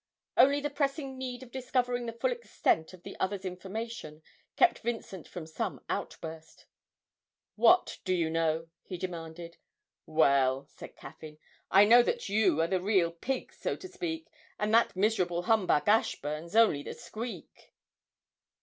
[0.35, 4.23] Only the pressing need of discovering the full extent of the other's information
[4.55, 6.65] kept Vincent from some outburst.
[7.55, 9.57] 'What do you know?' he demanded.
[10.07, 11.37] 'Well,' said Caffyn,
[11.69, 14.27] 'I know that you are the real pig, so to speak,
[14.57, 17.71] and that miserable humbug Ashburn's only the squeak.'